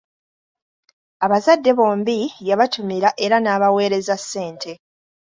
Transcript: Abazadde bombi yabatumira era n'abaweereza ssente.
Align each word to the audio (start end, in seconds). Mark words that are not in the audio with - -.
Abazadde 1.25 1.71
bombi 1.77 2.17
yabatumira 2.47 3.09
era 3.25 3.37
n'abaweereza 3.39 4.15
ssente. 4.21 4.71